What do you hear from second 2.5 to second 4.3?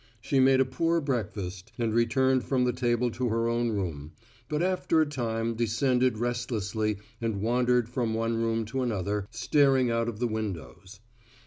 the table to her own room,